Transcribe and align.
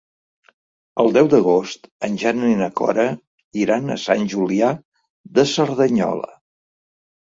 El 1.03 1.13
deu 1.17 1.29
d'agost 1.33 1.85
en 2.09 2.17
Jan 2.25 2.41
i 2.49 2.57
na 2.63 2.71
Cora 2.83 3.07
iran 3.69 3.89
a 3.89 4.01
Sant 4.09 4.27
Julià 4.35 4.75
de 5.41 5.51
Cerdanyola. 5.57 6.39